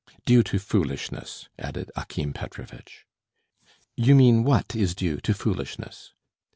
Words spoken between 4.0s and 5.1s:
mean what is